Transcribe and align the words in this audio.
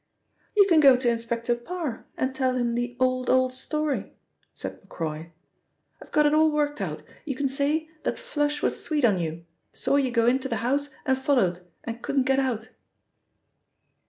"You 0.57 0.65
can 0.67 0.79
go 0.79 0.97
to 0.97 1.09
Inspector 1.11 1.53
Parr 1.57 2.07
and 2.17 2.33
tell 2.33 2.55
him 2.55 2.73
the 2.73 2.97
old, 2.99 3.29
old 3.29 3.53
story," 3.53 4.13
said 4.55 4.81
Macroy. 4.81 5.29
"I've 6.01 6.11
got 6.11 6.25
it 6.25 6.33
all 6.33 6.49
worked 6.49 6.81
out; 6.81 7.03
you 7.23 7.35
can 7.35 7.47
say 7.47 7.87
that 8.01 8.17
'Flush' 8.17 8.63
was 8.63 8.83
sweet 8.83 9.05
on 9.05 9.19
you, 9.19 9.45
saw 9.73 9.97
you 9.97 10.09
go 10.09 10.25
into 10.25 10.49
the 10.49 10.55
house 10.65 10.89
and 11.05 11.15
followed, 11.19 11.59
and 11.83 12.01
couldn't 12.01 12.25
get 12.25 12.39
out." 12.39 12.69